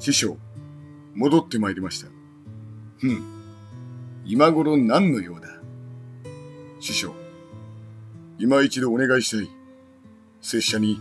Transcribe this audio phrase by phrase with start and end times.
[0.00, 0.38] 師匠、
[1.14, 2.08] 戻ってまいりました。
[2.98, 3.22] ふん。
[4.24, 5.48] 今頃何の用だ？
[6.80, 7.12] 師匠、
[8.38, 9.50] 今一度お願いしたい。
[10.40, 10.98] 拙者に、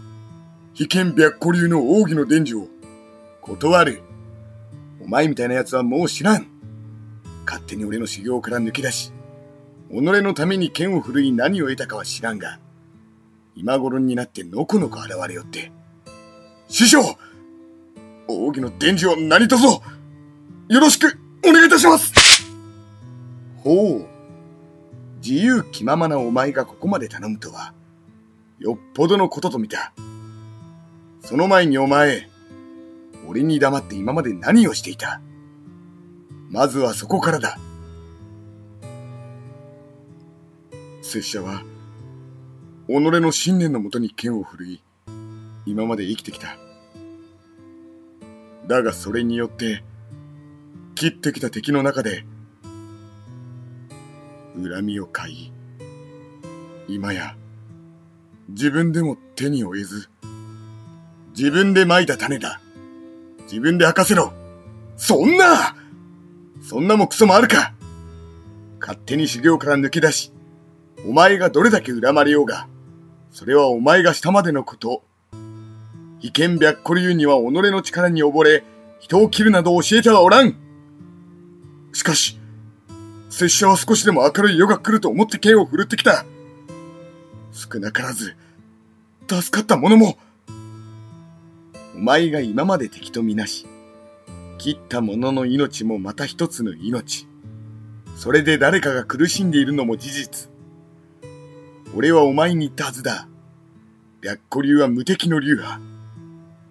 [0.73, 2.67] 被験白虎流の奥義の伝授を、
[3.41, 4.01] 断る。
[5.01, 6.47] お前みたいな奴はもう知らん。
[7.45, 9.13] 勝手に俺の修行から抜け出し、
[9.89, 12.59] 己のために剣を振るい何を得たかは知らんが、
[13.55, 15.71] 今頃になってのこのこ現れよって。
[16.67, 16.99] 師匠
[18.29, 19.81] 奥義の伝授を何とぞ、
[20.67, 22.13] よろしくお願いいたします
[23.63, 24.07] ほう。
[25.23, 27.73] 自由気ままなお前がここまで頼むとは、
[28.59, 29.93] よっぽどのことと見た。
[31.21, 32.29] その前にお前、
[33.27, 35.21] 俺に黙って今まで何をしていた
[36.49, 37.59] まずはそこからだ。
[41.01, 41.63] 拙者は、
[42.87, 44.83] 己の信念のもとに剣を振るい、
[45.65, 46.68] 今まで生きてきた。
[48.69, 49.83] だがそれによって、
[50.93, 52.23] 切ってきた敵の中で、
[54.53, 55.51] 恨みを買い、
[56.87, 57.35] 今や、
[58.49, 60.07] 自分でも手に負えず、
[61.35, 62.61] 自分で蒔いた種だ。
[63.51, 64.33] 自分で明かせろ。
[64.97, 65.75] そんな
[66.61, 67.73] そんなもクソもあるか
[68.79, 70.31] 勝手に修行から抜け出し、
[71.07, 72.67] お前がどれだけ恨まれようが、
[73.31, 75.08] それはお前がしたまでのこと。
[76.21, 78.63] 意見白虎流には己の力に溺れ、
[78.99, 80.55] 人を切るなど教えてはおらん。
[81.93, 82.37] しかし、
[83.29, 86.25] 拙者は少しでも明るい夜が来ると思って剣を振るってきた。
[87.51, 88.35] 少なからず、
[89.29, 90.17] 助かった者も、
[91.95, 93.65] お前が今まで敵とみなし、
[94.57, 97.27] 切った者の命もまた一つの命。
[98.15, 100.49] それで誰かが苦しんでいるのも事実。
[101.95, 103.29] 俺はお前に言ったはずだ。
[104.21, 105.79] 白虎流は無敵の流派。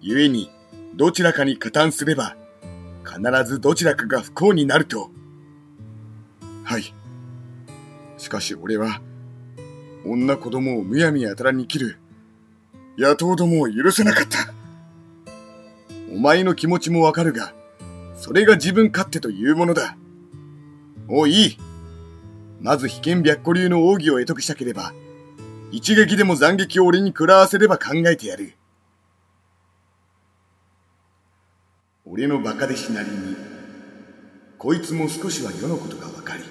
[0.01, 0.49] 故に、
[0.95, 2.35] どちらかに加担すれば、
[3.03, 5.09] 必ずどちらかが不幸になると。
[6.63, 6.93] はい。
[8.17, 9.01] しかし俺は、
[10.05, 11.97] 女子供をむやみやたらに切る、
[12.97, 14.53] 野党どもを許せなかった。
[16.13, 17.53] お前の気持ちもわかるが、
[18.15, 19.97] それが自分勝手というものだ。
[21.07, 21.57] もういい。
[22.61, 24.93] まず被験白虎流の奥義を得得したければ、
[25.71, 28.58] 一撃でも斬撃を俺に食らわせれば考えてやる。
[32.11, 33.35] 俺の馬鹿弟子なりに、
[34.57, 36.43] こいつも少しは世のことが分かり、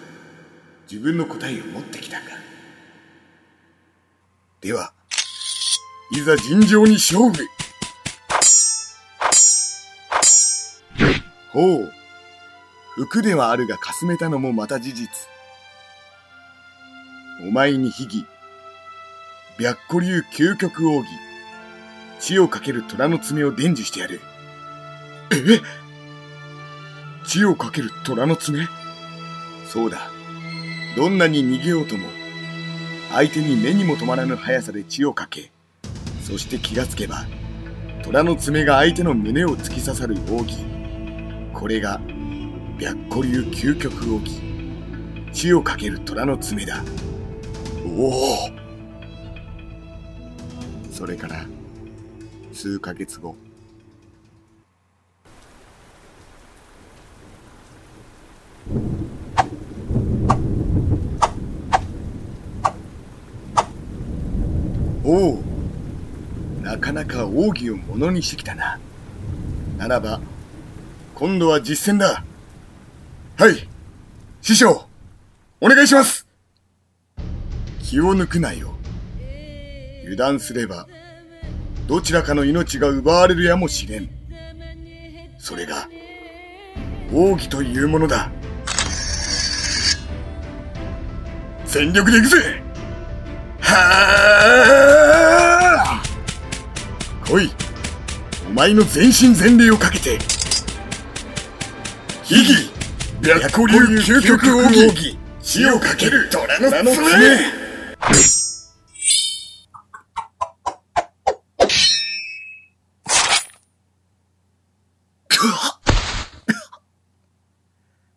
[0.88, 2.26] 自分の答えを持ってきたか。
[4.60, 4.92] では、
[6.12, 7.44] いざ尋常に勝負
[11.50, 11.92] ほう。
[12.94, 15.08] 服ではあるがかすめたのもまた事実。
[17.48, 18.26] お前に秘技、
[19.58, 21.08] 白虎流究極奥義、
[22.20, 24.20] 血をかける虎の爪を伝授してやる。
[25.30, 25.60] え？
[27.26, 28.66] 血をかける虎の爪？
[29.66, 30.10] そうだ。
[30.96, 32.08] どんなに逃げようとも、
[33.12, 35.52] 相手に目にも止まらぬ速さで血をかけ、
[36.22, 37.26] そして気がつけば、
[38.02, 40.64] 虎の爪が相手の胸を突き刺さる奥義。
[41.52, 42.00] これが、
[42.78, 44.40] 白虎流究極奥義。
[45.32, 46.82] 血をかける虎の爪だ。
[47.96, 48.50] おお
[50.90, 51.44] それから、
[52.52, 53.36] 数ヶ月後。
[65.04, 65.42] おお
[66.62, 68.78] なかなか奥義をものにしてきたな。
[69.78, 70.20] ならば、
[71.14, 72.24] 今度は実践だ。
[73.36, 73.68] はい、
[74.42, 74.86] 師匠、
[75.60, 76.26] お願いします
[77.82, 78.74] 気を抜くなよ。
[80.02, 80.86] 油断すれば、
[81.86, 84.10] どちらかの命が奪われるやもしれん。
[85.38, 85.88] それが、
[87.12, 88.30] 奥義というものだ。
[91.64, 92.67] 全力で行くぜ
[97.24, 97.50] 来い。
[98.48, 100.18] お前の全身全霊をかけて。
[102.24, 102.70] 秘技
[103.22, 105.18] 白虎流究極奥義。
[105.42, 106.28] 死をかける。
[106.30, 107.58] 虎の爪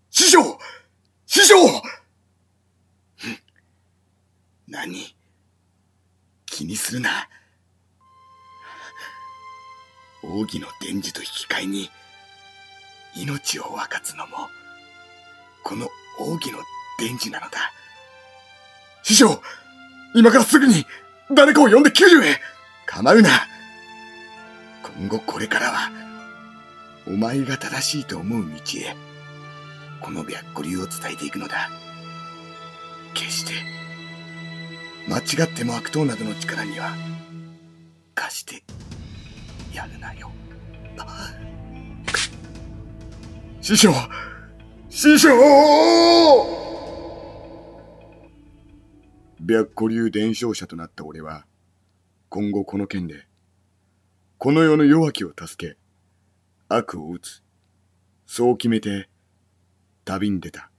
[0.10, 0.60] 師匠
[1.26, 1.56] 師匠
[4.68, 5.16] 何
[6.46, 7.30] 気にするな。
[10.24, 11.90] 奥義の伝授と引き換えに、
[13.16, 14.50] 命を分かつのも、
[15.64, 15.88] この
[16.20, 16.60] 奥義の
[17.00, 17.72] 伝授なのだ。
[19.04, 19.42] 師匠
[20.14, 20.86] 今からすぐに
[21.32, 22.40] 誰かを呼んで救助へ
[22.86, 23.30] 構うな
[25.00, 25.92] 今後これからは、
[27.08, 28.50] お前が正しいと思う道
[28.80, 28.96] へ、
[30.02, 31.70] この白虎流を伝えていくのだ。
[33.14, 33.54] 決して、
[35.08, 36.96] 間違っても悪党などの力には、
[38.16, 38.64] 貸して
[39.74, 40.32] やるなよ。
[43.62, 43.94] 師匠
[44.90, 45.30] 師匠
[49.40, 51.46] 白虎流伝承者となった俺は、
[52.30, 53.28] 今後この剣で、
[54.38, 55.78] この世の弱きを助け、
[56.70, 57.44] 悪を打つ。
[58.26, 59.10] そう決めて、
[60.06, 60.71] 旅に出た。